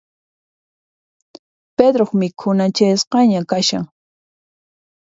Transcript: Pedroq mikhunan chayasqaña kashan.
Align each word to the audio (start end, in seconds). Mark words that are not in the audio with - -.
Pedroq 1.77 2.11
mikhunan 2.19 2.71
chayasqaña 2.77 3.39
kashan. 3.49 3.83